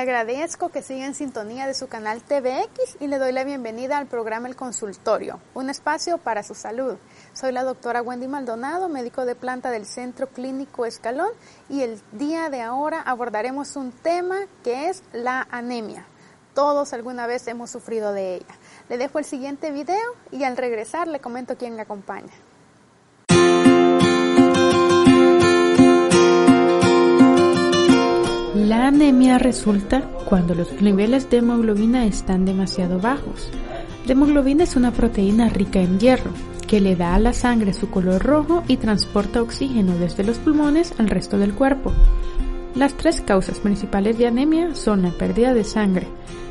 [0.00, 4.06] agradezco que siga en sintonía de su canal TVX y le doy la bienvenida al
[4.06, 6.96] programa El Consultorio, un espacio para su salud.
[7.34, 11.30] Soy la doctora Wendy Maldonado, médico de planta del Centro Clínico Escalón
[11.68, 16.06] y el día de ahora abordaremos un tema que es la anemia.
[16.54, 18.58] Todos alguna vez hemos sufrido de ella.
[18.88, 22.32] Le dejo el siguiente video y al regresar le comento quién me acompaña.
[28.70, 33.48] La anemia resulta cuando los niveles de hemoglobina están demasiado bajos.
[34.06, 36.30] La hemoglobina es una proteína rica en hierro
[36.68, 40.94] que le da a la sangre su color rojo y transporta oxígeno desde los pulmones
[40.98, 41.92] al resto del cuerpo.
[42.76, 46.06] Las tres causas principales de anemia son la pérdida de sangre,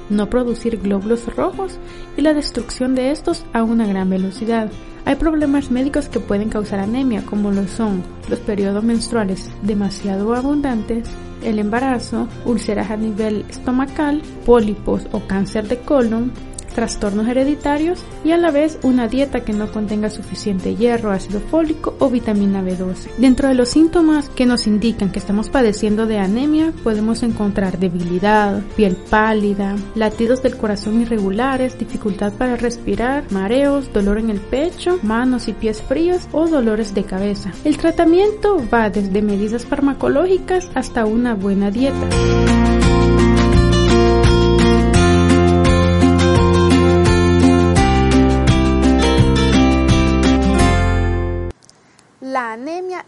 [0.09, 1.79] no producir glóbulos rojos
[2.17, 4.69] y la destrucción de estos a una gran velocidad.
[5.05, 11.09] Hay problemas médicos que pueden causar anemia, como lo son los periodos menstruales demasiado abundantes,
[11.44, 16.31] el embarazo, úlceras a nivel estomacal, pólipos o cáncer de colon,
[16.80, 21.94] trastornos hereditarios y a la vez una dieta que no contenga suficiente hierro, ácido fólico
[21.99, 23.09] o vitamina B12.
[23.17, 28.61] Dentro de los síntomas que nos indican que estamos padeciendo de anemia podemos encontrar debilidad,
[28.77, 35.50] piel pálida, latidos del corazón irregulares, dificultad para respirar, mareos, dolor en el pecho, manos
[35.50, 37.52] y pies fríos o dolores de cabeza.
[37.66, 42.78] El tratamiento va desde medidas farmacológicas hasta una buena dieta.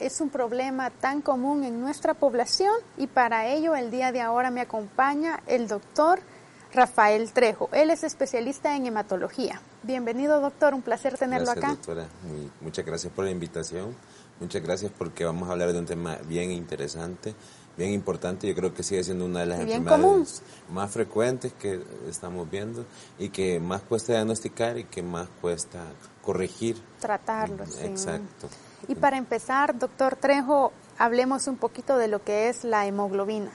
[0.02, 4.50] Es un problema tan común en nuestra población y para ello el día de ahora
[4.50, 6.20] me acompaña el doctor
[6.74, 7.70] Rafael Trejo.
[7.72, 9.62] Él es especialista en hematología.
[9.84, 11.76] Bienvenido doctor, un placer tenerlo gracias, acá.
[11.76, 12.08] Doctora.
[12.62, 13.96] muchas gracias por la invitación.
[14.40, 17.36] Muchas gracias porque vamos a hablar de un tema bien interesante,
[17.78, 18.48] bien importante.
[18.48, 22.86] Yo creo que sigue siendo una de las enfermedades más frecuentes que estamos viendo
[23.20, 25.84] y que más cuesta diagnosticar y que más cuesta
[26.24, 26.82] corregir.
[27.00, 27.94] Tratarlo, sí.
[28.88, 33.52] Y para empezar, doctor Trejo, hablemos un poquito de lo que es la hemoglobina.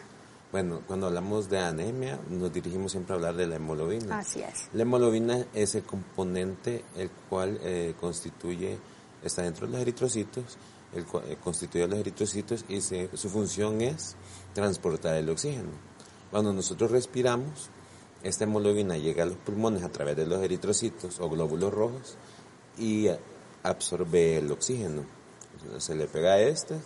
[0.52, 4.18] Bueno, cuando hablamos de anemia, nos dirigimos siempre a hablar de la hemoglobina.
[4.18, 4.68] Así es.
[4.72, 8.78] La hemoglobina es el componente el cual eh, constituye,
[9.22, 10.56] está dentro de los eritrocitos,
[10.94, 14.14] el cual eh, constituye los eritrocitos y se, su función es
[14.54, 15.70] transportar el oxígeno.
[16.30, 17.70] Cuando nosotros respiramos,
[18.22, 22.16] esta hemoglobina llega a los pulmones a través de los eritrocitos o glóbulos rojos
[22.78, 23.08] y
[23.62, 25.15] absorbe el oxígeno
[25.78, 26.76] se le pega a este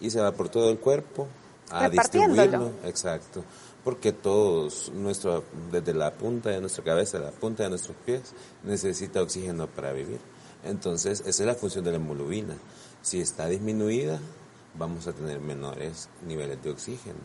[0.00, 1.28] y se va por todo el cuerpo
[1.70, 2.72] a distribuirlo.
[2.84, 3.44] Exacto.
[3.84, 8.34] Porque todos, nuestro, desde la punta de nuestra cabeza a la punta de nuestros pies,
[8.62, 10.18] necesita oxígeno para vivir.
[10.64, 12.56] Entonces, esa es la función de la hemoglobina.
[13.00, 14.20] Si está disminuida,
[14.74, 17.18] vamos a tener menores niveles de oxígeno.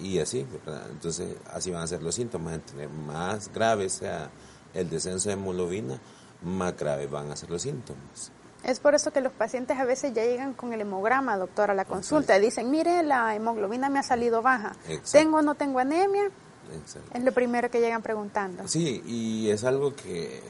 [0.00, 0.46] Y así,
[0.90, 2.54] Entonces, así van a ser los síntomas.
[2.54, 4.30] Entre más grave sea
[4.72, 6.00] el descenso de hemoglobina,
[6.42, 8.32] más graves van a ser los síntomas.
[8.64, 11.74] Es por eso que los pacientes a veces ya llegan con el hemograma, doctor, a
[11.74, 14.72] la consulta y dicen, mire, la hemoglobina me ha salido baja.
[15.10, 16.30] ¿Tengo o no tengo anemia?
[17.14, 18.68] Es lo primero que llegan preguntando.
[18.68, 20.40] Sí, y es algo que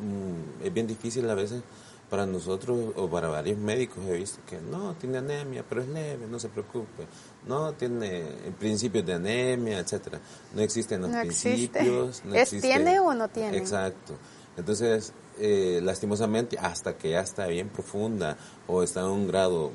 [0.00, 1.62] mm, es bien difícil a veces
[2.10, 4.04] para nosotros o para varios médicos.
[4.06, 7.06] He visto que no, tiene anemia, pero es leve, no se preocupe.
[7.46, 8.24] No tiene
[8.58, 10.20] principios de anemia, etcétera.
[10.54, 12.22] No existen los principios.
[12.24, 13.56] No ¿Es tiene o no tiene?
[13.56, 14.14] Exacto.
[14.56, 19.72] Entonces, eh, lastimosamente, hasta que ya está bien profunda o está en un grado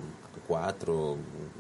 [0.47, 1.17] 4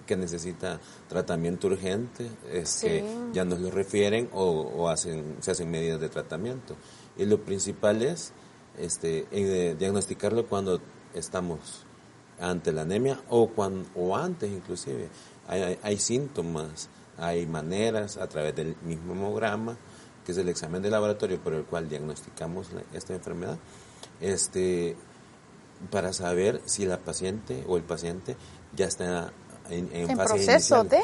[0.07, 6.01] que necesita tratamiento urgente, es que ya nos lo refieren o, hacen, se hacen medidas
[6.01, 6.75] de tratamiento.
[7.17, 8.33] Y lo principal es
[8.77, 10.81] este, eh, diagnosticarlo cuando
[11.13, 11.85] estamos
[12.39, 15.09] ante la anemia o, cuando, o antes inclusive.
[15.47, 19.77] Hay, hay síntomas, hay maneras a través del mismo hemograma,
[20.29, 23.57] que es el examen de laboratorio por el cual diagnosticamos esta enfermedad,
[24.21, 24.95] este,
[25.89, 28.37] para saber si la paciente o el paciente
[28.75, 29.33] ya está
[29.71, 30.99] en, en, fase proceso de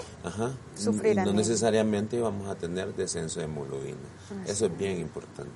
[0.76, 3.98] sufrir no necesariamente vamos a tener descenso de hemoglobina.
[4.46, 5.50] Eso es bien importante.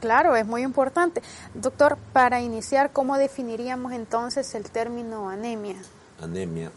[0.00, 1.22] claro, es muy importante.
[1.52, 5.78] Doctor, para iniciar, ¿cómo definiríamos entonces el término anemia?
[6.20, 6.70] Anemia.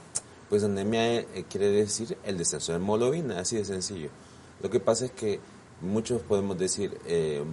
[0.50, 4.10] Pues anemia eh, quiere decir el descenso de hemoglobina, así de sencillo.
[4.62, 5.40] Lo que pasa es que
[5.82, 7.44] muchos podemos decir, eh,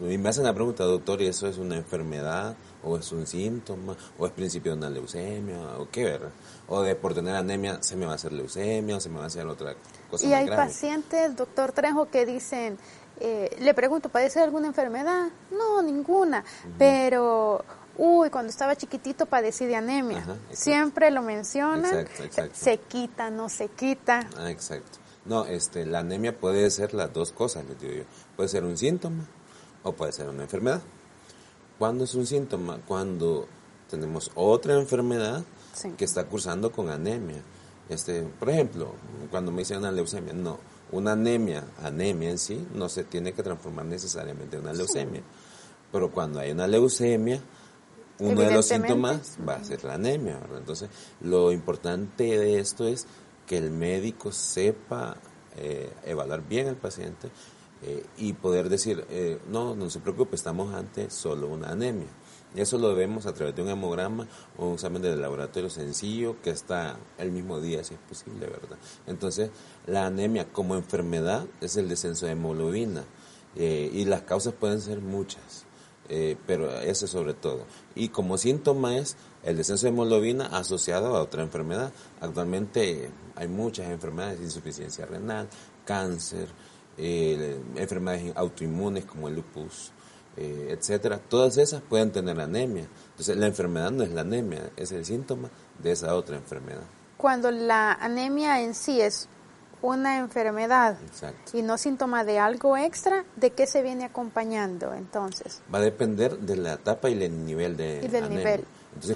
[0.00, 2.56] y me hacen la pregunta, doctor, ¿y eso es una enfermedad?
[2.82, 3.96] ¿O es un síntoma?
[4.18, 5.78] ¿O es principio de una leucemia?
[5.78, 6.30] ¿O qué, verdad?
[6.68, 9.24] O de por tener anemia se me va a hacer leucemia o se me va
[9.24, 9.74] a hacer otra
[10.10, 10.26] cosa.
[10.26, 12.78] Y hay pacientes, doctor Trejo, que dicen,
[13.20, 15.28] eh, le pregunto, ¿padece alguna enfermedad?
[15.50, 16.42] No, ninguna,
[16.78, 17.62] pero
[17.98, 20.24] uy, cuando estaba chiquitito padecí de anemia.
[20.52, 22.06] Siempre lo menciona,
[22.52, 24.26] se quita, no se quita.
[24.38, 24.99] Ah, exacto.
[25.30, 28.02] No, este, la anemia puede ser las dos cosas, les digo yo.
[28.34, 29.24] Puede ser un síntoma
[29.84, 30.82] o puede ser una enfermedad.
[31.78, 32.80] ¿Cuándo es un síntoma?
[32.84, 33.46] Cuando
[33.88, 35.44] tenemos otra enfermedad
[35.96, 37.42] que está cursando con anemia.
[37.88, 38.92] Este, por ejemplo,
[39.30, 40.58] cuando me dicen una leucemia, no,
[40.90, 45.22] una anemia, anemia en sí, no se tiene que transformar necesariamente en una leucemia.
[45.92, 47.40] Pero cuando hay una leucemia,
[48.18, 50.90] uno de los síntomas va a ser la anemia, Entonces,
[51.20, 53.06] lo importante de esto es
[53.46, 55.16] que el médico sepa
[55.56, 57.28] eh, evaluar bien al paciente
[57.82, 62.08] eh, y poder decir, eh, no, no se preocupe, estamos ante solo una anemia.
[62.54, 64.26] Eso lo vemos a través de un hemograma
[64.58, 68.76] o un examen de laboratorio sencillo que está el mismo día, si es posible, ¿verdad?
[69.06, 69.50] Entonces,
[69.86, 73.04] la anemia como enfermedad es el descenso de hemoglobina
[73.54, 75.64] y las causas pueden ser muchas.
[76.12, 77.66] Eh, pero ese sobre todo.
[77.94, 81.92] Y como síntoma es el descenso de hemoglobina asociado a otra enfermedad.
[82.20, 85.48] Actualmente hay muchas enfermedades, insuficiencia renal,
[85.84, 86.48] cáncer,
[86.98, 89.92] eh, enfermedades autoinmunes como el lupus,
[90.36, 91.18] eh, etcétera.
[91.18, 92.86] Todas esas pueden tener anemia.
[93.10, 95.50] Entonces la enfermedad no es la anemia, es el síntoma
[95.82, 96.82] de esa otra enfermedad.
[97.16, 99.28] Cuando la anemia en sí es
[99.82, 100.98] una enfermedad
[101.52, 105.62] y no síntoma de algo extra, ¿de qué se viene acompañando entonces?
[105.72, 108.64] Va a depender de la etapa y el nivel de y del nivel.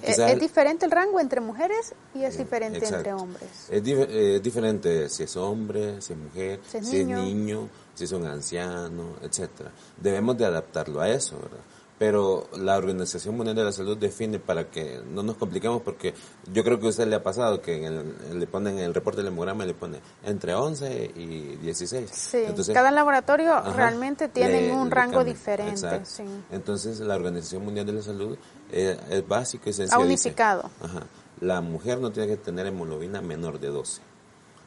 [0.02, 3.68] ¿Es, diferente el rango entre mujeres y es eh, diferente entre hombres?
[3.68, 7.18] Es, eh, diferente si es hombre, si es mujer, si es, niño.
[7.18, 9.72] es niño, si es un anciano, etcétera.
[10.00, 11.60] Debemos de adaptarlo a eso, ¿verdad?
[11.98, 16.12] pero la Organización Mundial de la Salud define para que no nos compliquemos porque
[16.52, 17.88] yo creo que a usted le ha pasado que
[18.32, 22.10] le ponen en el reporte del hemograma le pone entre 11 y 16.
[22.10, 26.02] Sí, Entonces, cada laboratorio realmente tiene un rango diferente.
[26.50, 28.36] Entonces la Organización Mundial de la Salud
[28.74, 30.00] eh, es básico y sencillo.
[30.00, 30.70] Ha unificado.
[30.82, 31.06] ajá,
[31.40, 34.02] la mujer no tiene que tener hemoglobina menor de 12.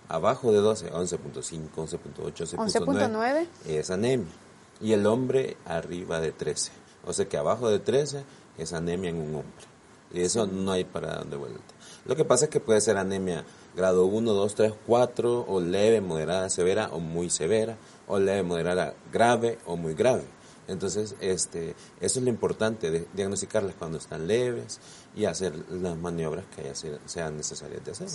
[0.09, 4.31] Abajo de 12, 11.5, 11.8, 11.9 es anemia.
[4.79, 6.71] Y el hombre arriba de 13.
[7.05, 8.23] O sea que abajo de 13
[8.57, 9.65] es anemia en un hombre.
[10.13, 11.59] Y eso no hay para dónde vuelta.
[12.05, 13.43] Lo que pasa es que puede ser anemia
[13.75, 17.75] grado 1, 2, 3, 4, o leve, moderada, severa, o muy severa,
[18.07, 20.23] o leve, moderada, grave, o muy grave.
[20.67, 24.79] Entonces, este, eso es lo importante, de diagnosticarlas cuando están leves
[25.15, 26.73] y hacer las maniobras que
[27.05, 28.07] sean necesarias de hacer.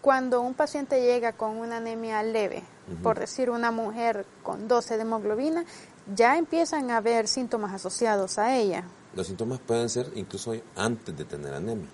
[0.00, 2.62] Cuando un paciente llega con una anemia leve,
[3.02, 5.64] por decir una mujer con 12 de hemoglobina,
[6.12, 8.84] ya empiezan a haber síntomas asociados a ella.
[9.14, 11.88] Los síntomas pueden ser incluso antes de tener anemia.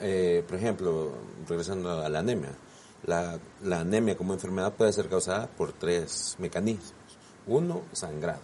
[0.00, 1.12] Eh, por ejemplo,
[1.48, 2.52] regresando a la anemia,
[3.04, 3.38] la,
[3.80, 6.94] anemia como enfermedad puede ser causada por tres mecanismos.
[7.46, 8.40] Uno, sangrado.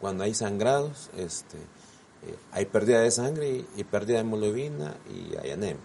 [0.00, 5.50] Cuando hay sangrados, este, eh, hay pérdida de sangre y, pérdida de hemoglobina y hay
[5.50, 5.82] anemia.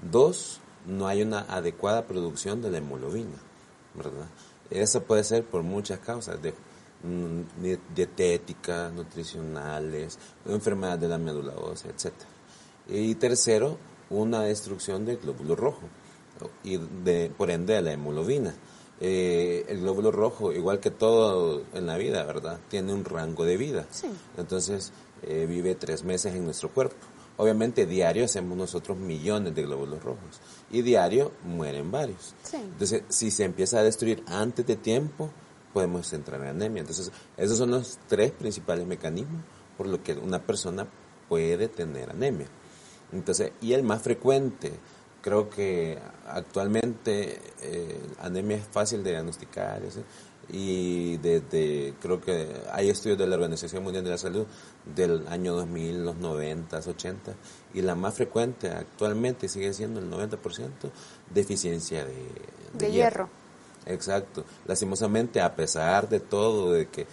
[0.00, 3.38] Dos, no hay una adecuada producción de la hemoglobina,
[3.94, 4.26] ¿verdad?
[4.70, 6.54] Eso puede ser por muchas causas, de
[7.04, 7.42] Mm,
[7.96, 12.12] dietéticas, nutricionales, enfermedades de la médula ósea, etc.
[12.88, 13.76] Y tercero,
[14.10, 15.82] una destrucción del glóbulo rojo
[16.62, 18.54] y de, por ende de la hemoglobina.
[19.04, 22.60] Eh, el glóbulo rojo, igual que todo en la vida, ¿verdad?
[22.68, 23.84] Tiene un rango de vida.
[24.36, 26.94] Entonces, eh, vive tres meses en nuestro cuerpo.
[27.36, 30.40] Obviamente, diario hacemos nosotros millones de glóbulos rojos
[30.70, 32.36] y diario mueren varios.
[32.52, 35.30] Entonces, si se empieza a destruir antes de tiempo,
[35.74, 36.82] podemos entrar en anemia.
[36.82, 39.42] Entonces, esos son los tres principales mecanismos
[39.76, 40.86] por lo que una persona
[41.28, 42.46] puede tener anemia.
[43.10, 44.72] Entonces, y el más frecuente,
[45.22, 49.80] creo que actualmente eh, anemia es fácil de diagnosticar
[50.50, 54.46] y desde, creo que hay estudios de la Organización Mundial de la Salud
[54.84, 57.32] del año 2000, los 90, 80,
[57.72, 60.38] y la más frecuente actualmente sigue siendo el 90%
[61.32, 62.26] deficiencia de,
[62.74, 63.30] de, hierro.
[63.86, 64.44] Exacto.
[64.66, 67.06] Lastimosamente, a pesar de todo, de que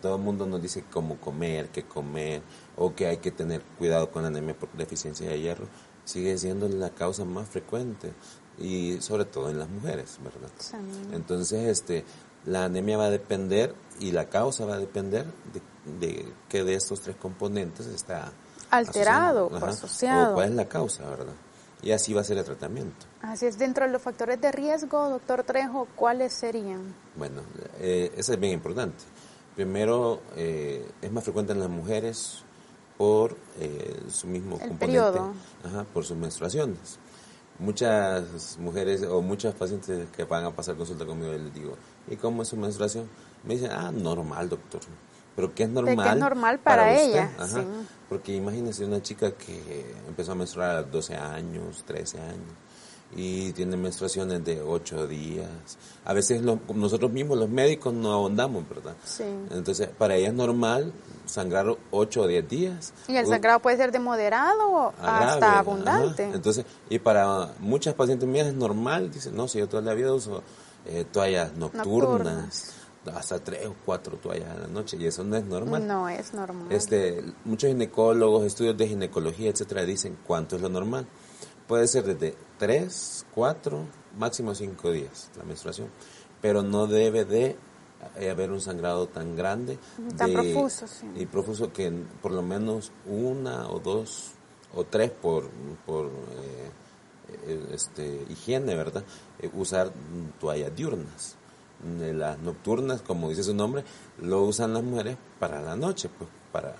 [0.00, 2.42] todo el mundo nos dice cómo comer, qué comer,
[2.76, 5.66] o que hay que tener cuidado con la anemia por deficiencia de hierro,
[6.04, 8.12] sigue siendo la causa más frecuente
[8.58, 10.50] y sobre todo en las mujeres, ¿verdad?
[11.12, 12.04] Entonces, este,
[12.46, 16.74] la anemia va a depender y la causa va a depender de, de que de
[16.74, 18.32] estos tres componentes está
[18.70, 20.32] alterado o asociado.
[20.32, 21.34] O cuál es la causa, ¿verdad?
[21.84, 23.06] y así va a ser el tratamiento.
[23.20, 26.94] Así es, dentro de los factores de riesgo, doctor Trejo, ¿cuáles serían?
[27.14, 27.42] Bueno,
[27.78, 29.04] eh, eso es bien importante.
[29.54, 32.42] Primero, eh, es más frecuente en las mujeres
[32.96, 35.20] por eh, su mismo el componente.
[35.64, 36.98] Ajá, por sus menstruaciones.
[37.58, 41.76] Muchas mujeres o muchas pacientes que van a pasar consulta conmigo, les digo,
[42.08, 43.08] ¿y cómo es su menstruación?
[43.44, 44.80] Me dicen, ah, normal, doctor
[45.34, 46.08] pero que es normal.
[46.08, 47.30] es normal para, ella.
[48.08, 52.52] Porque imagínese una chica que empezó a menstruar a los 12 años, 13 años,
[53.16, 55.48] y tienen menstruaciones de ocho días.
[56.04, 58.96] A veces nosotros mismos, los médicos, no ahondamos, ¿verdad?
[59.04, 59.24] Sí.
[59.50, 60.92] Entonces, para ella es normal
[61.26, 62.92] sangrar ocho o diez días.
[63.08, 66.24] Y el sangrado puede ser de moderado hasta abundante.
[66.24, 70.12] Entonces, y para muchas pacientes mías es normal, dicen, no, si yo toda la vida
[70.12, 70.42] uso
[70.86, 72.74] eh, toallas nocturnas.
[73.14, 75.86] hasta tres o cuatro toallas a la noche y eso no es normal.
[75.86, 76.66] No es normal.
[76.70, 81.06] Este, muchos ginecólogos, estudios de ginecología, etcétera, dicen cuánto es lo normal.
[81.66, 83.84] Puede ser desde 3, 4,
[84.18, 85.88] máximo 5 días la menstruación,
[86.40, 87.56] pero no debe de
[88.16, 89.78] eh, haber un sangrado tan grande
[90.16, 91.06] tan profuso, sí.
[91.16, 94.32] y profuso que por lo menos una o dos
[94.74, 95.48] o tres por,
[95.86, 96.70] por eh,
[97.46, 99.04] eh, este, higiene, ¿verdad?
[99.54, 99.90] usar
[100.40, 101.36] toallas diurnas.
[101.84, 103.84] Las nocturnas, como dice su nombre,
[104.20, 106.74] lo usan las mujeres para la noche, pues para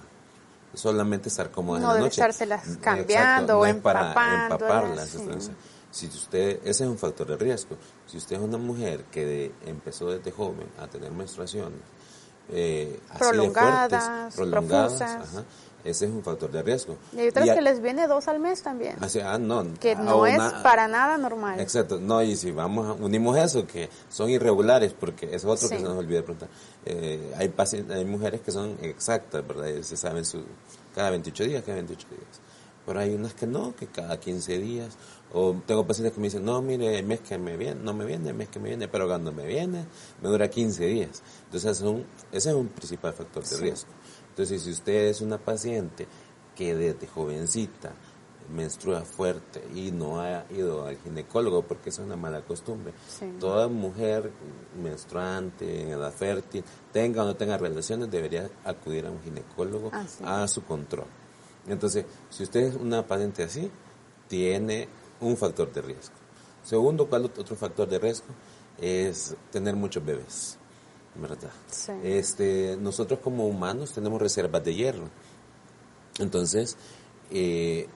[0.74, 2.20] solamente estar cómodas no en la noche.
[2.20, 5.16] No estárselas cambiando o para empaparlas.
[5.90, 7.76] si usted, ese es un factor de riesgo.
[8.06, 11.80] Si usted es una mujer que empezó desde joven a tener menstruaciones
[12.50, 15.44] eh, prolongadas, prolongadas, ajá,
[15.84, 16.96] ese es un factor de riesgo.
[17.12, 18.96] Y hay otras que les viene dos al mes también.
[19.22, 19.66] ah, no.
[19.78, 21.60] Que no es para nada normal.
[21.60, 22.00] Exacto.
[22.00, 25.98] No, y si vamos, unimos eso, que son irregulares, porque es otro que se nos
[25.98, 26.48] olvida preguntar.
[26.86, 27.52] Eh, hay,
[27.90, 29.82] hay mujeres que son exactas, ¿verdad?
[29.82, 30.42] Se saben su,
[30.94, 32.40] cada 28 días, cada 28 días.
[32.86, 34.96] Pero hay unas que no, que cada 15 días.
[35.32, 38.04] O tengo pacientes que me dicen, no, mire, el mes que me viene, no me
[38.04, 39.84] viene, el mes que me viene, pero cuando me viene,
[40.22, 41.22] me dura 15 días.
[41.46, 41.82] Entonces,
[42.32, 43.90] ese es un principal factor de riesgo.
[44.34, 46.08] Entonces, si usted es una paciente
[46.56, 47.92] que desde jovencita
[48.52, 52.92] menstrua fuerte y no ha ido al ginecólogo porque es una mala costumbre.
[53.38, 54.32] Toda mujer
[54.82, 59.90] menstruante, en edad fértil, tenga o no tenga relaciones, debería acudir a un ginecólogo
[60.24, 61.06] a su control.
[61.68, 63.70] Entonces, si usted es una paciente así,
[64.28, 64.88] tiene
[65.20, 66.16] un factor de riesgo.
[66.62, 68.26] Segundo, ¿cuál otro factor de riesgo?
[68.80, 70.58] Es tener muchos bebés.
[71.16, 71.50] ¿Verdad?
[72.02, 75.08] Este, nosotros como humanos tenemos reservas de hierro.
[76.18, 76.76] Entonces,
[77.30, 77.88] eh,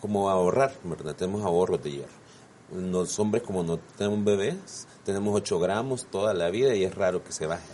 [0.00, 1.14] como ahorrar, ¿verdad?
[1.14, 2.22] Tenemos ahorros de hierro.
[2.74, 7.22] Los hombres como no tenemos bebés, tenemos 8 gramos toda la vida y es raro
[7.22, 7.66] que se baje.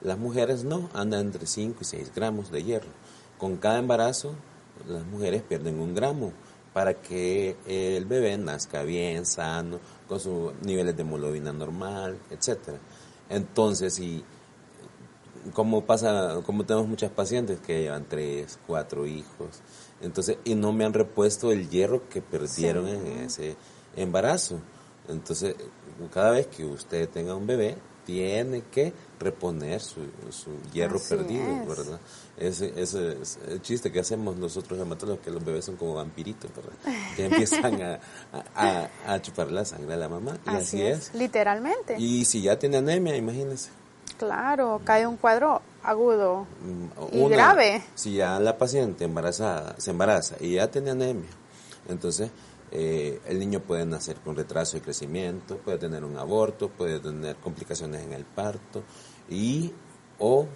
[0.00, 2.88] Las mujeres no, andan entre 5 y 6 gramos de hierro.
[3.38, 4.34] Con cada embarazo,
[4.88, 6.32] las mujeres pierden un gramo
[6.72, 12.78] para que el bebé nazca bien, sano, con sus niveles de hemoglobina normal, etcétera.
[13.30, 14.24] Entonces, y
[15.54, 19.62] como pasa, como tenemos muchas pacientes que llevan tres, cuatro hijos,
[20.02, 23.56] entonces, y no me han repuesto el hierro que perdieron en ese
[23.96, 24.58] embarazo.
[25.08, 25.54] Entonces,
[26.12, 32.00] cada vez que usted tenga un bebé, tiene que reponer su, su hierro perdido, ¿verdad?
[32.36, 36.50] Ese, ese, es el chiste que hacemos nosotros los que los bebés son como vampiritos,
[36.54, 36.72] ¿verdad?
[37.14, 40.38] Que empiezan a, a, chupar la sangre de la mamá.
[40.46, 41.96] Y así, es, Literalmente.
[41.98, 43.70] Y si ya tiene anemia, imagínese.
[44.18, 47.82] Claro, cae un cuadro agudo mm, y grave.
[47.94, 51.30] Si ya la paciente embarazada se embaraza y ya tiene anemia,
[51.88, 52.30] entonces
[52.72, 57.36] eh, el niño puede nacer con retraso de crecimiento, puede tener un aborto, puede tener
[57.36, 58.82] complicaciones en el parto
[59.28, 59.72] y
[60.18, 60.46] o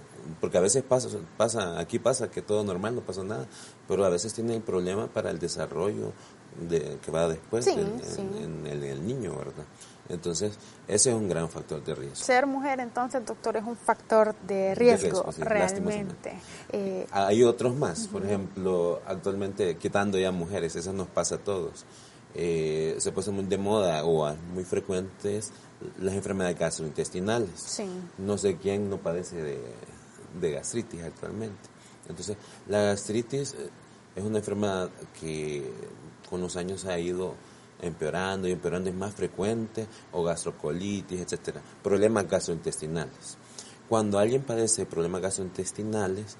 [0.41, 3.47] porque a veces pasa, pasa aquí pasa que todo normal, no pasa nada,
[3.89, 6.13] pero a veces tiene el problema para el desarrollo
[6.61, 9.65] de, que va después En, el, niño, ¿verdad?
[10.09, 12.17] Entonces, ese es un gran factor de riesgo.
[12.17, 16.35] Ser mujer, entonces, doctor, es un factor de riesgo, realmente.
[16.73, 21.87] Eh, Hay otros más, por ejemplo, actualmente quitando ya mujeres, eso nos pasa a todos.
[22.35, 25.53] Eh, se puede muy de moda o muy frecuentes
[26.01, 27.61] las enfermedades gastrointestinales.
[27.61, 27.87] Sí.
[28.19, 29.61] No sé quién no padece de,
[30.41, 31.69] de gastritis actualmente.
[32.09, 32.37] Entonces,
[32.69, 33.71] la gastritis eh,
[34.17, 35.73] es una enfermedad que
[36.29, 37.35] con los años ha ido
[37.81, 43.37] empeorando y empeorando, es más frecuente, o gastrocolitis, etcétera, problemas gastrointestinales.
[43.89, 46.37] Cuando alguien padece problemas gastrointestinales,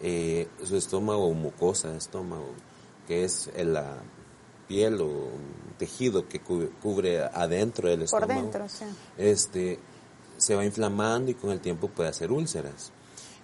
[0.00, 2.54] eh, su estómago o mucosa de estómago,
[3.06, 3.96] que es la
[4.68, 5.28] piel o
[5.78, 8.66] tejido que cubre adentro del estómago, Por dentro,
[9.18, 9.78] este,
[10.36, 12.92] se va inflamando y con el tiempo puede hacer úlceras.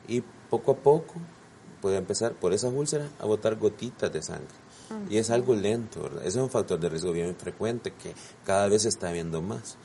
[0.09, 1.15] Y poco a poco
[1.81, 4.60] puede empezar por esas úlceras a botar gotitas de sangre.
[5.09, 6.21] Y es algo lento, ¿verdad?
[6.21, 9.77] Ese es un factor de riesgo bien frecuente que cada vez se está viendo más.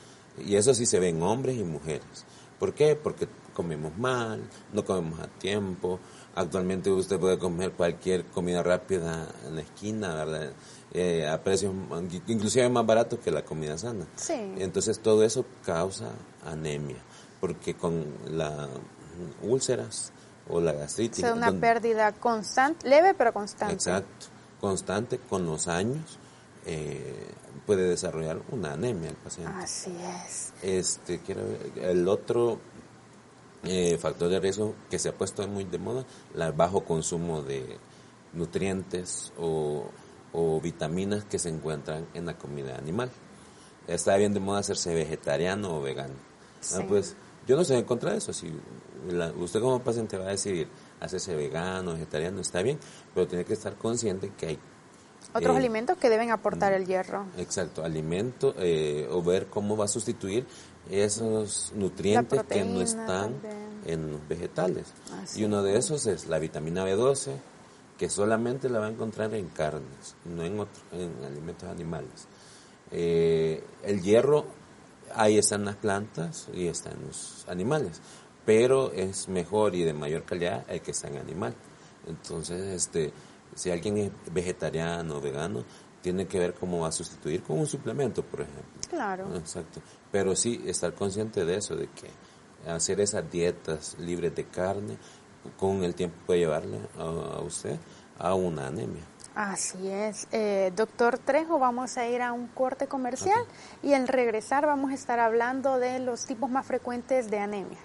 [0.44, 2.24] Y eso sí se ve en hombres y mujeres.
[2.58, 2.96] ¿Por qué?
[2.96, 5.98] Porque comemos mal, no comemos a tiempo.
[6.34, 10.52] Actualmente usted puede comer cualquier comida rápida en la esquina, ¿verdad?
[10.92, 11.74] Eh, a precios
[12.26, 14.06] inclusive más baratos que la comida sana.
[14.16, 14.54] Sí.
[14.58, 16.10] Entonces todo eso causa
[16.44, 16.98] anemia,
[17.40, 18.68] porque con las
[19.42, 20.12] úlceras
[20.48, 21.24] o la gastritis...
[21.24, 23.74] Es una pérdida constante, leve pero constante.
[23.74, 26.18] Exacto constante con los años,
[26.64, 27.28] eh,
[27.64, 29.52] puede desarrollar una anemia el paciente.
[29.56, 29.94] Así
[30.26, 30.52] es.
[30.62, 31.42] Este, quiero
[31.80, 32.58] el otro
[33.64, 37.78] eh, factor de riesgo que se ha puesto muy de moda, el bajo consumo de
[38.32, 39.90] nutrientes o,
[40.62, 43.10] vitaminas que se encuentran en la comida animal.
[43.88, 46.14] Está bien de moda hacerse vegetariano o vegano.
[46.74, 48.34] Ah, pues yo no estoy en contra de eso.
[48.34, 48.52] Si
[49.38, 50.68] usted como paciente va a decidir
[51.00, 52.78] hacerse vegano, vegetariano, está bien,
[53.14, 54.58] pero tiene que estar consciente que hay
[55.32, 57.26] otros eh, alimentos que deben aportar el hierro.
[57.36, 60.46] Exacto, alimento eh, o ver cómo va a sustituir
[60.90, 63.34] esos nutrientes que no están
[63.84, 64.86] en los vegetales.
[65.34, 67.32] y uno de esos es la vitamina B12,
[67.98, 72.28] que solamente la va a encontrar en carnes, no en, en alimentos animales.
[72.90, 74.46] Eh, el hierro
[75.14, 78.00] ahí está en las plantas y está en los animales,
[78.46, 81.54] pero es mejor y de mayor calidad el que está en animal.
[82.06, 83.12] Entonces, este,
[83.54, 85.64] si alguien es vegetariano o vegano,
[86.00, 88.80] tiene que ver cómo va a sustituir con un suplemento, por ejemplo.
[88.88, 89.36] Claro.
[89.36, 89.80] Exacto.
[90.12, 92.08] Pero sí estar consciente de eso, de que
[92.70, 94.96] hacer esas dietas libres de carne,
[95.58, 97.76] con el tiempo puede llevarle a, usted
[98.18, 99.02] a una anemia.
[99.34, 100.28] Así es.
[100.32, 103.44] Eh, doctor Trejo, vamos a ir a un corte comercial
[103.82, 107.78] y al regresar vamos a estar hablando de los tipos más frecuentes de anemia.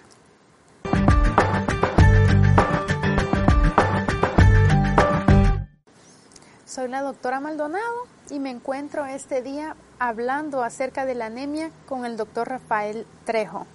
[6.74, 12.06] Soy la doctora Maldonado y me encuentro este día hablando acerca de la anemia con
[12.06, 13.66] el doctor Rafael Trejo.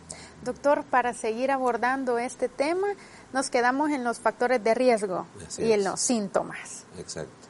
[0.43, 2.87] Doctor, para seguir abordando este tema,
[3.33, 5.27] nos quedamos en los factores de riesgo
[5.59, 6.85] y en los síntomas.
[6.97, 7.47] Exacto.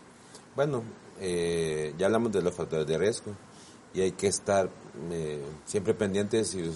[0.53, 0.83] Bueno,
[1.21, 3.31] eh, ya hablamos de los factores de riesgo
[3.93, 4.69] y hay que estar
[5.11, 6.69] eh, siempre pendiente si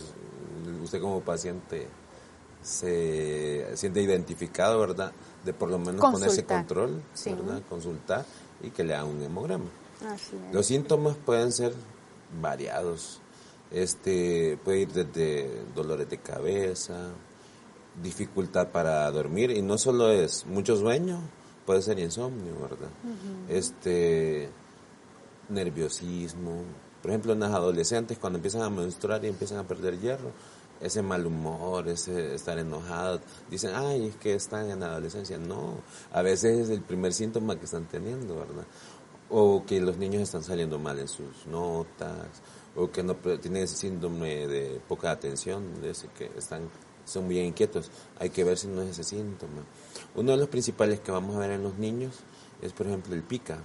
[0.81, 1.89] usted como paciente
[2.61, 5.11] se siente identificado, ¿verdad?
[5.43, 7.63] De por lo menos ponerse control, ¿verdad?
[7.67, 8.23] Consultar
[8.63, 9.65] y que le hagan un hemograma.
[10.51, 11.73] Los síntomas pueden ser
[12.41, 13.19] variados.
[13.71, 17.11] Este puede ir desde dolores de cabeza,
[18.01, 21.19] dificultad para dormir y no solo es mucho sueño,
[21.65, 22.89] puede ser insomnio, ¿verdad?
[23.47, 24.49] Este
[25.49, 26.63] nerviosismo,
[27.01, 30.31] por ejemplo, en las adolescentes cuando empiezan a menstruar y empiezan a perder hierro,
[30.81, 35.37] ese mal humor, ese estar enojado, dicen, ay, es que están en la adolescencia.
[35.37, 35.75] No,
[36.11, 38.65] a veces es el primer síntoma que están teniendo, ¿verdad?
[39.29, 42.27] O que los niños están saliendo mal en sus notas,
[42.75, 46.69] o que no tienen ese síndrome de poca atención, de ese que están
[47.05, 47.89] son muy inquietos.
[48.19, 49.63] Hay que ver si no es ese síntoma.
[50.15, 52.19] Uno de los principales que vamos a ver en los niños
[52.61, 53.59] es, por ejemplo, el pica.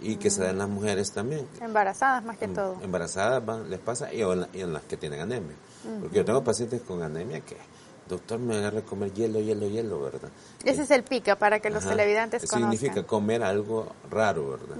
[0.00, 1.46] Y que se da en las mujeres también.
[1.60, 2.78] Embarazadas más que em, todo.
[2.80, 5.56] Embarazadas les pasa y en, las que tienen anemia.
[6.00, 7.56] Porque yo tengo pacientes con anemia que,
[8.08, 10.30] doctor, me agarra a comer hielo, hielo, hielo, ¿verdad?
[10.64, 12.72] Ese es el pica para que los televidentes conozcan.
[12.72, 14.76] Significa comer algo raro, ¿verdad?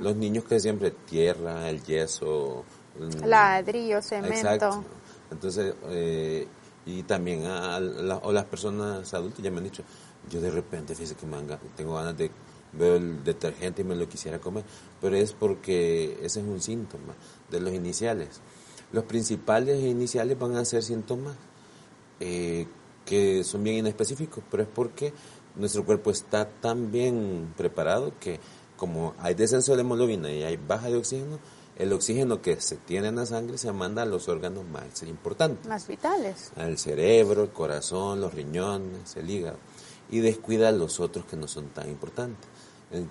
[0.00, 2.64] Los niños que siempre tierra, el yeso...
[2.98, 4.36] Mm, Ladrillo, cemento.
[4.36, 4.84] Exacto.
[5.30, 6.46] Entonces, eh,
[6.86, 7.78] y también a,
[8.22, 9.82] o las personas adultas ya me han dicho,
[10.30, 11.36] yo de repente, fíjese que me
[11.76, 12.30] tengo ganas de
[12.72, 14.64] ver el detergente y me lo quisiera comer,
[15.00, 17.14] pero es porque ese es un síntoma
[17.50, 18.40] de los iniciales.
[18.92, 21.36] Los principales iniciales van a ser síntomas
[22.20, 22.66] eh,
[23.04, 25.12] que son bien inespecíficos, pero es porque
[25.56, 28.40] nuestro cuerpo está tan bien preparado que
[28.76, 31.38] como hay descenso de hemoglobina y hay baja de oxígeno,
[31.76, 35.66] el oxígeno que se tiene en la sangre se manda a los órganos más importantes.
[35.68, 36.50] Más vitales.
[36.56, 39.58] Al cerebro, el corazón, los riñones, el hígado.
[40.10, 42.48] Y descuida a los otros que no son tan importantes.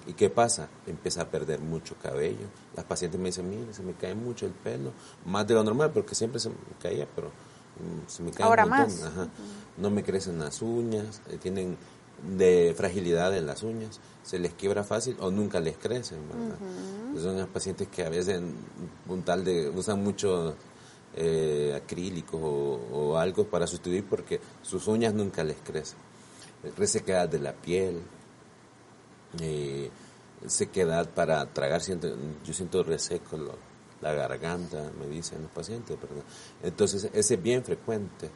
[0.08, 0.70] ¿Y qué pasa?
[0.88, 2.48] Empieza a perder mucho cabello.
[2.76, 4.92] Las pacientes me dicen, mire, se me cae mucho el pelo,
[5.26, 8.64] más de lo normal, porque siempre se me caía, pero mm, se me cae Ahora
[8.64, 9.16] un montón.
[9.16, 9.30] Más.
[9.78, 11.78] No me crecen las uñas, eh, tienen
[12.38, 16.18] de fragilidad en las uñas, se les quiebra fácil o nunca les crecen,
[17.22, 18.42] Son las pacientes que a veces
[19.08, 20.56] un tal de usan mucho
[21.16, 25.98] eh, acrílicos o, algo para sustituir porque sus uñas nunca les crecen.
[26.76, 28.02] Resequedad de la piel,
[29.42, 29.90] eh,
[30.46, 32.10] sequedad para tragar, siento,
[32.46, 33.38] yo siento reseco
[34.02, 36.24] la garganta, me dicen los pacientes, ¿verdad?
[36.62, 38.30] Entonces, ese es bien frecuente.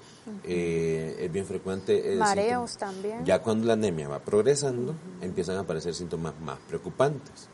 [0.43, 2.15] Eh, es bien frecuente.
[2.17, 3.23] Mareos también.
[3.25, 7.47] Ya cuando la anemia va progresando, empiezan a aparecer síntomas más preocupantes.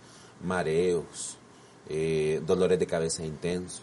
[0.43, 1.37] Mareos,
[1.89, 3.81] eh, dolores de cabeza intensos,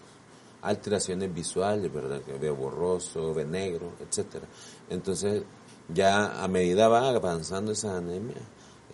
[0.62, 2.22] alteraciones visuales, ¿verdad?
[2.22, 4.46] Que veo borroso, ve negro, etcétera.
[4.88, 5.42] Entonces,
[5.88, 8.40] ya a medida va avanzando esa anemia,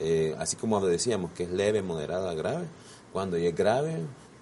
[0.01, 2.67] eh, así como decíamos que es leve, moderada, grave,
[3.13, 3.99] cuando ya es grave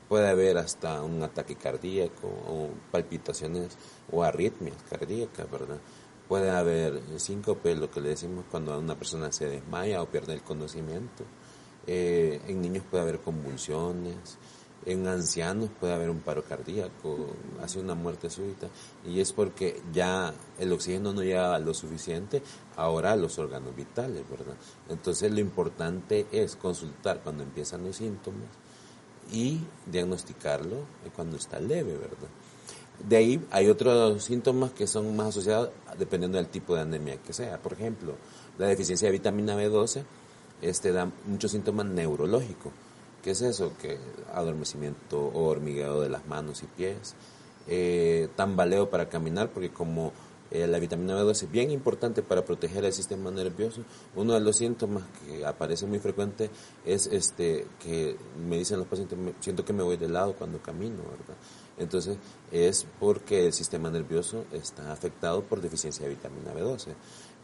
[0.09, 3.77] puede haber hasta un ataque cardíaco o palpitaciones
[4.11, 5.79] o arritmias cardíacas, ¿verdad?
[6.29, 10.43] Puede haber síncope, lo que le decimos cuando una persona se desmaya o pierde el
[10.43, 11.25] conocimiento.
[11.87, 14.39] Eh, en niños puede haber convulsiones,
[14.89, 17.29] en ancianos puede haber un paro cardíaco,
[17.63, 18.69] hace una muerte súbita,
[19.07, 22.43] y es porque ya el oxígeno no llega lo suficiente
[22.75, 24.55] ahora a los órganos vitales, ¿verdad?
[24.89, 28.49] Entonces lo importante es consultar cuando empiezan los síntomas
[29.31, 30.77] y diagnosticarlo
[31.15, 32.29] cuando está leve, ¿verdad?
[33.07, 37.35] De ahí hay otros síntomas que son más asociados dependiendo del tipo de anemia que
[37.35, 37.59] sea.
[37.59, 38.15] Por ejemplo,
[38.59, 40.03] la deficiencia de vitamina B12
[40.63, 42.73] este, da muchos síntomas neurológicos.
[43.23, 43.73] ¿Qué es eso?
[43.81, 43.99] Que
[44.33, 47.15] adormecimiento o hormigueo de las manos y pies,
[47.67, 50.13] eh, tambaleo para caminar, porque como
[50.51, 53.83] eh, la vitamina B12 es bien importante para proteger el sistema nervioso.
[54.17, 56.49] Uno de los síntomas que aparece muy frecuente
[56.87, 58.17] es este que
[58.49, 61.37] me dicen los pacientes, siento que me voy de lado cuando camino, ¿verdad?
[61.77, 62.17] Entonces
[62.51, 66.95] es porque el sistema nervioso está afectado por deficiencia de vitamina B12.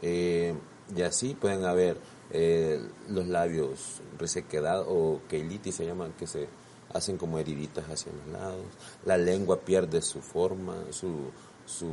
[0.01, 0.55] Eh,
[0.97, 1.99] y así pueden haber
[2.31, 6.49] eh, los labios resequedados o keilitis se llaman, que se
[6.93, 8.67] hacen como heriditas hacia los lados.
[9.05, 11.31] La lengua pierde su forma, su,
[11.67, 11.93] su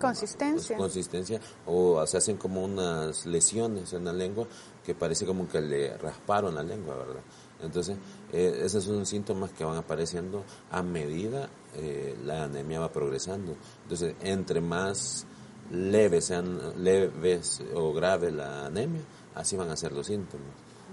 [0.00, 0.76] consistencia.
[0.76, 4.46] consistencia o se hacen como unas lesiones en la lengua
[4.84, 7.22] que parece como que le rasparon la lengua, ¿verdad?
[7.62, 7.96] Entonces,
[8.32, 13.54] eh, esos son síntomas que van apareciendo a medida eh, la anemia va progresando.
[13.84, 15.26] Entonces, entre más
[15.70, 19.00] leves sean leves o graves la anemia,
[19.34, 20.46] así van a ser los síntomas,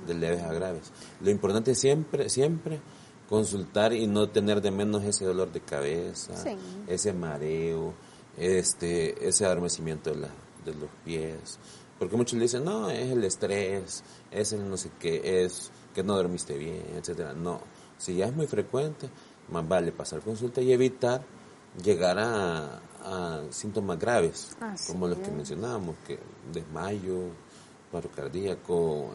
[0.08, 0.92] de leves a graves.
[1.22, 2.80] Lo importante es siempre, siempre
[3.30, 6.34] consultar y no tener de menos ese dolor de cabeza,
[6.88, 7.94] ese mareo,
[8.38, 10.30] este, ese adormecimiento de, la,
[10.66, 11.60] de los pies.
[12.00, 16.02] Porque muchos le dicen, no, es el estrés, es el no sé qué, es que
[16.02, 17.34] no dormiste bien, etcétera.
[17.34, 17.62] No,
[17.98, 19.10] si ya es muy frecuente,
[19.52, 21.22] más vale pasar consulta y evitar
[21.84, 22.82] llegar a,
[23.50, 24.56] síntomas graves,
[24.88, 26.20] como los que mencionábamos, que
[26.54, 27.30] desmayo,
[27.92, 29.14] paro cardíaco,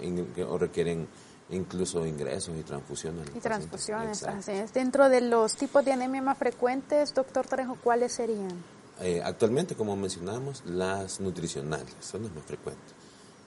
[0.49, 1.07] o requieren
[1.51, 3.29] incluso ingresos y transfusiones.
[3.35, 4.25] Y transfusiones,
[4.73, 8.53] Dentro de los tipos de anemia más frecuentes, doctor Trejo, ¿cuáles serían?
[9.01, 12.95] Eh, actualmente, como mencionamos, las nutricionales son las más frecuentes.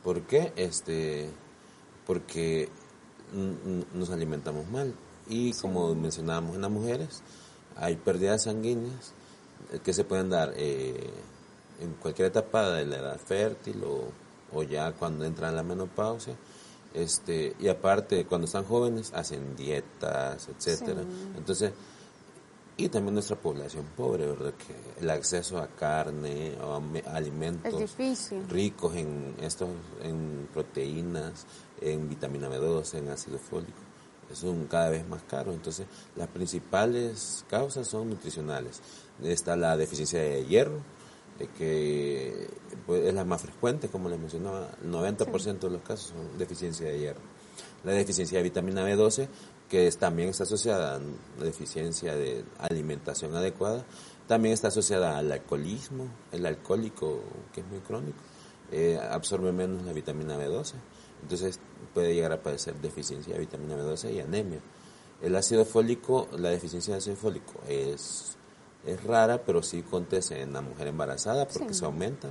[0.03, 0.53] ¿Por qué?
[0.55, 1.29] Este,
[2.05, 2.69] porque
[3.93, 4.93] nos alimentamos mal.
[5.27, 7.21] Y como mencionábamos en las mujeres,
[7.75, 9.13] hay pérdidas sanguíneas
[9.71, 11.09] eh, que se pueden dar eh,
[11.81, 14.09] en cualquier etapa de la edad fértil o,
[14.53, 16.35] o ya cuando entran en la menopausia.
[16.93, 21.01] Este, y aparte, cuando están jóvenes, hacen dietas, etcétera.
[21.35, 21.71] Entonces,
[22.79, 24.53] y también nuestra población pobre, ¿verdad?
[24.53, 27.95] Que el acceso a carne o a alimentos
[28.49, 29.69] ricos en estos
[30.03, 31.45] en proteínas,
[31.81, 33.79] en vitamina B12, en ácido fólico,
[34.31, 35.53] es un cada vez más caro.
[35.53, 38.79] Entonces, las principales causas son nutricionales.
[39.23, 40.79] Está la deficiencia de hierro,
[41.45, 42.47] que
[42.85, 46.87] pues, es la más frecuente, como les mencionaba, el 90% de los casos son deficiencia
[46.87, 47.21] de hierro.
[47.83, 49.27] La deficiencia de vitamina B12
[49.69, 50.99] que también está asociada a
[51.39, 53.85] la deficiencia de alimentación adecuada,
[54.27, 57.21] también está asociada al alcoholismo, el alcohólico
[57.53, 58.19] que es muy crónico,
[58.71, 60.73] eh, absorbe menos la vitamina B12,
[61.21, 61.59] entonces
[61.93, 64.59] puede llegar a padecer deficiencia de vitamina B12 y anemia.
[65.21, 68.36] El ácido fólico, la deficiencia de ácido fólico es,
[68.87, 72.29] es rara, pero sí acontece en la mujer embarazada porque se aumenta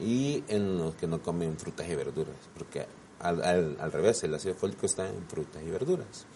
[0.00, 2.86] y en los que no comen frutas y verduras, porque
[3.20, 3.42] al,
[3.80, 6.26] al revés, el ácido fólico está en frutas y verduras.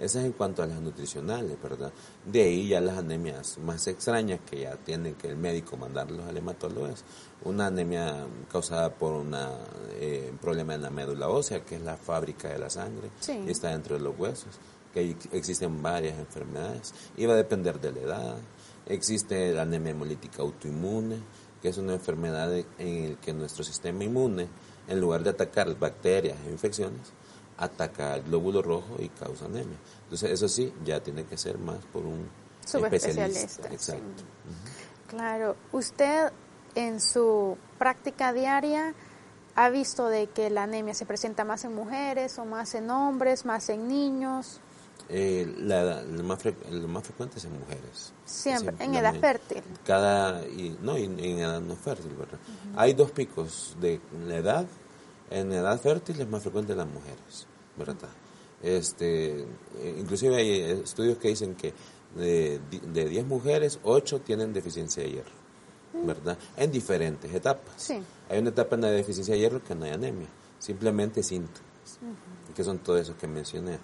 [0.00, 1.92] Esa es en cuanto a las nutricionales, ¿verdad?
[2.24, 6.36] De ahí ya las anemias más extrañas que ya tienen que el médico mandarlos al
[6.36, 7.04] hematólogo es
[7.44, 9.32] una anemia causada por un
[10.00, 13.10] eh, problema en la médula ósea, que es la fábrica de la sangre,
[13.46, 14.58] y está dentro de los huesos,
[14.92, 18.36] que existen varias enfermedades, y va a depender de la edad.
[18.86, 21.16] Existe la anemia hemolítica autoinmune,
[21.60, 24.48] que es una enfermedad en la que nuestro sistema inmune,
[24.88, 27.12] en lugar de atacar bacterias e infecciones,
[27.56, 29.78] ataca el glóbulo rojo y causa anemia.
[30.04, 32.28] Entonces, eso sí, ya tiene que ser más por un
[32.64, 33.68] especialista.
[33.68, 34.24] Exacto.
[35.08, 35.56] Claro.
[35.72, 36.32] ¿Usted
[36.74, 38.94] en su práctica diaria
[39.54, 43.44] ha visto de que la anemia se presenta más en mujeres o más en hombres,
[43.44, 44.60] más en niños?
[45.08, 46.44] Eh, la, lo, más
[46.88, 48.12] más frecuente es en mujeres.
[48.24, 49.62] Siempre, en edad fértil.
[49.84, 52.38] Cada, y, no, en edad no fértil, ¿verdad?
[52.76, 54.66] Hay dos picos de la edad.
[55.30, 57.46] En edad fértil es más frecuente en las mujeres.
[57.76, 58.08] ¿verdad?
[58.62, 61.72] Este, eh, inclusive hay estudios que dicen que
[62.14, 65.30] de, de 10 mujeres, 8 tienen deficiencia de hierro,
[65.94, 66.06] mm.
[66.06, 66.38] ¿verdad?
[66.56, 67.90] En diferentes etapas.
[68.28, 71.62] Hay una etapa en la deficiencia de hierro que no hay anemia, simplemente síntomas,
[72.54, 73.78] que son todos esos que mencioné.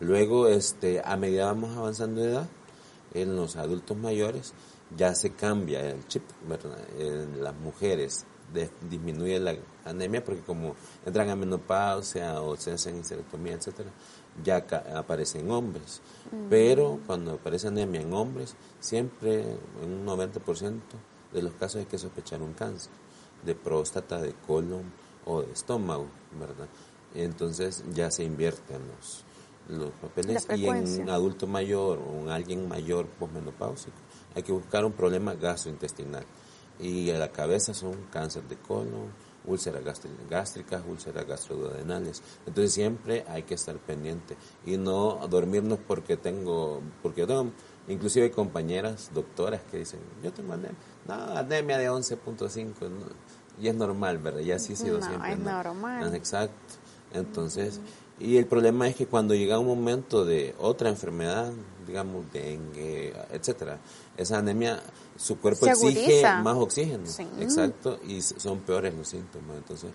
[0.00, 2.48] Luego, este, a medida vamos avanzando de edad,
[3.14, 4.54] en los adultos mayores
[4.96, 6.78] ya se cambia el chip, ¿verdad?
[6.98, 8.26] En las mujeres
[8.88, 10.74] disminuye la anemia porque como
[11.06, 13.90] entran a menopausia o se hacen histerectomía, etcétera,
[14.42, 14.56] ya
[14.94, 16.00] aparece en hombres.
[16.30, 16.48] Mm.
[16.50, 19.40] Pero cuando aparece anemia en hombres, siempre
[19.82, 20.80] en un 90%
[21.32, 22.92] de los casos hay que sospechar un cáncer
[23.44, 24.92] de próstata, de colon
[25.24, 26.06] o de estómago,
[26.38, 26.68] ¿verdad?
[27.14, 29.24] Entonces ya se invierten los,
[29.68, 33.96] los papeles y en un adulto mayor o en alguien mayor posmenopáusico
[34.34, 36.24] hay que buscar un problema gastrointestinal
[36.78, 39.12] y a la cabeza son cáncer de colon,
[39.44, 39.82] úlceras
[40.28, 42.22] gástricas, úlceras gastroduodenales.
[42.46, 47.50] Entonces siempre hay que estar pendiente y no dormirnos porque tengo, porque yo tengo,
[47.88, 52.74] inclusive hay compañeras doctoras que dicen, yo tengo anemia, no, anemia de 11.5,
[53.60, 54.40] y es normal, ¿verdad?
[54.40, 55.32] Y así ha sido no, siempre.
[55.32, 56.14] Es normal.
[56.14, 56.54] Exacto.
[57.12, 57.80] Entonces,
[58.22, 61.52] y el problema es que cuando llega un momento de otra enfermedad,
[61.86, 63.78] digamos, dengue, etcétera,
[64.16, 64.80] esa anemia,
[65.16, 67.04] su cuerpo exige más oxígeno.
[67.40, 69.56] Exacto, y son peores los síntomas.
[69.56, 69.90] Entonces,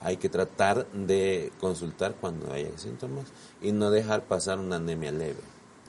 [0.00, 3.24] hay que tratar de consultar cuando haya síntomas
[3.60, 5.40] y no dejar pasar una anemia leve.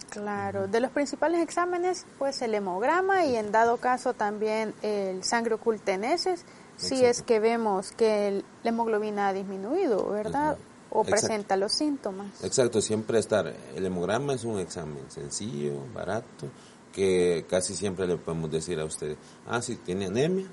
[0.10, 5.56] Claro, de los principales exámenes, pues el hemograma y en dado caso también el sangre
[5.56, 6.46] oculteneses,
[6.78, 10.58] si es que vemos que la hemoglobina ha disminuido, ¿verdad?
[10.96, 12.44] O presenta los síntomas.
[12.44, 13.54] Exacto, siempre estar.
[13.76, 16.48] El hemograma es un examen sencillo, barato,
[16.94, 20.48] que casi siempre le podemos decir a usted, ah, si tiene anemia,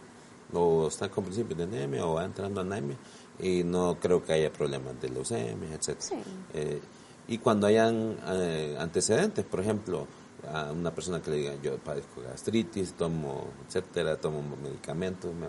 [0.53, 2.97] o está con principios de anemia, o va entrando anemia,
[3.39, 5.97] y no creo que haya problemas de leucemia, etc.
[6.55, 6.81] Eh,
[7.29, 10.09] y cuando hayan eh, antecedentes, por ejemplo,
[10.53, 15.47] a una persona que le diga yo padezco gastritis, tomo, etcétera, tomo medicamentos, me,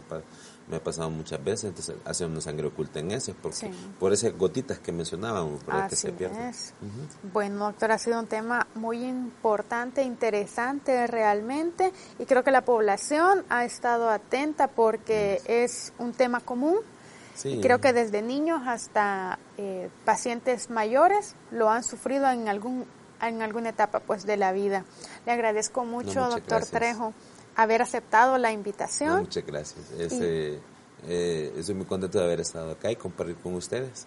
[0.67, 4.37] me ha pasado muchas veces, entonces hace una sangre oculta en ese, porque, por esas
[4.37, 6.51] gotitas que mencionábamos, por que se pierde.
[7.33, 13.43] Bueno, doctor, ha sido un tema muy importante, interesante realmente, y creo que la población
[13.49, 16.77] ha estado atenta porque es un tema común.
[17.43, 22.85] Y creo que desde niños hasta eh, pacientes mayores lo han sufrido en algún
[23.27, 24.85] en alguna etapa pues de la vida.
[25.25, 27.13] Le agradezco mucho, doctor Trejo
[27.55, 29.21] haber aceptado la invitación.
[29.21, 29.85] muchas gracias.
[31.05, 34.05] Eh, estoy muy contento de haber estado acá y compartir con ustedes.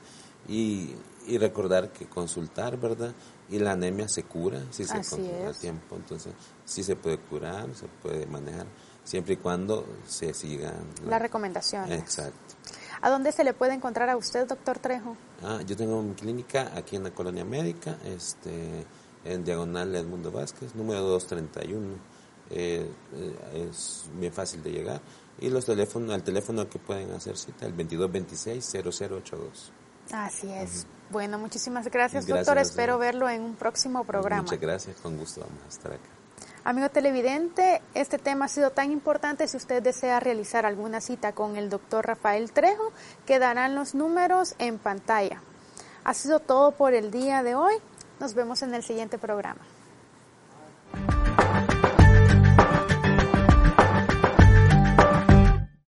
[0.49, 0.95] Y,
[1.27, 3.13] y recordar que consultar, ¿verdad?
[3.51, 5.97] Y la anemia se cura si se controla a tiempo.
[5.97, 6.33] Entonces,
[6.65, 8.67] sí se puede curar, se puede manejar,
[9.05, 11.99] siempre y cuando se sigan las recomendaciones.
[11.99, 12.55] Exacto.
[13.03, 15.17] ¿A dónde se le puede encontrar a usted, doctor Trejo?
[15.43, 18.87] Ah, yo tengo mi clínica aquí en la colonia médica, este,
[19.25, 22.15] en Diagonal Edmundo Vázquez, número 231
[22.51, 22.91] eh,
[23.55, 25.01] es bien fácil de llegar.
[25.39, 29.71] Y los teléfonos, al teléfono que pueden hacer cita, el 2226-0082.
[30.13, 30.87] Así es.
[31.11, 32.59] Bueno, muchísimas gracias, doctor.
[32.59, 34.43] Espero verlo en un próximo programa.
[34.43, 36.09] Muchas gracias, con gusto vamos a estar acá.
[36.65, 39.47] Amigo televidente, este tema ha sido tan importante.
[39.47, 42.93] Si usted desea realizar alguna cita con el doctor Rafael Trejo,
[43.25, 45.43] quedarán los números en pantalla.
[46.03, 47.75] Ha sido todo por el día de hoy.
[48.19, 49.61] Nos vemos en el siguiente programa.